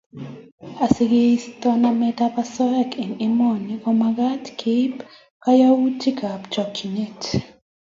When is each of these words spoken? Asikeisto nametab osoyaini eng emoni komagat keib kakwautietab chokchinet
Asikeisto 0.85 1.67
nametab 1.81 2.33
osoyaini 2.43 2.97
eng 3.03 3.13
emoni 3.27 3.73
komagat 3.83 4.43
keib 4.59 4.95
kakwautietab 5.43 6.41
chokchinet 6.53 7.21